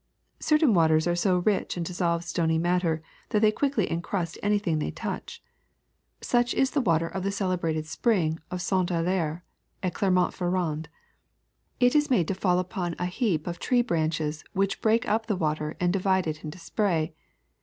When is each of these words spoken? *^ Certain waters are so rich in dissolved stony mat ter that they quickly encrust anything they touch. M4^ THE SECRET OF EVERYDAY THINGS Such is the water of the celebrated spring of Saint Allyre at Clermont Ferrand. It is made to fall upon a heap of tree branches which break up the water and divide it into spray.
*^ 0.39 0.43
Certain 0.43 0.73
waters 0.73 1.05
are 1.05 1.15
so 1.15 1.37
rich 1.45 1.77
in 1.77 1.83
dissolved 1.83 2.23
stony 2.23 2.57
mat 2.57 2.81
ter 2.81 3.03
that 3.29 3.39
they 3.41 3.51
quickly 3.51 3.87
encrust 3.91 4.35
anything 4.41 4.79
they 4.79 4.89
touch. 4.89 5.43
M4^ 5.43 5.45
THE 5.45 5.53
SECRET 5.53 5.53
OF 5.53 5.77
EVERYDAY 5.77 6.17
THINGS 6.17 6.29
Such 6.31 6.59
is 6.59 6.71
the 6.71 6.81
water 6.89 7.07
of 7.07 7.21
the 7.23 7.31
celebrated 7.31 7.85
spring 7.85 8.39
of 8.49 8.61
Saint 8.63 8.89
Allyre 8.89 9.43
at 9.83 9.93
Clermont 9.93 10.33
Ferrand. 10.33 10.89
It 11.79 11.93
is 11.93 12.09
made 12.09 12.27
to 12.29 12.33
fall 12.33 12.57
upon 12.57 12.95
a 12.97 13.05
heap 13.05 13.45
of 13.45 13.59
tree 13.59 13.83
branches 13.83 14.43
which 14.53 14.81
break 14.81 15.07
up 15.07 15.27
the 15.27 15.35
water 15.37 15.77
and 15.79 15.93
divide 15.93 16.25
it 16.25 16.43
into 16.43 16.57
spray. 16.57 17.13